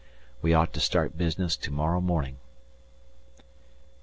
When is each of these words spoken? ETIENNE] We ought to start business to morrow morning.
ETIENNE] 0.01 0.09
We 0.41 0.53
ought 0.55 0.73
to 0.73 0.79
start 0.79 1.15
business 1.15 1.55
to 1.57 1.69
morrow 1.69 2.01
morning. 2.01 2.39